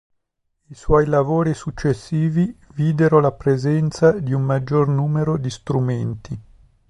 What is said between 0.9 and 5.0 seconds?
lavori successivi videro la presenza di un maggior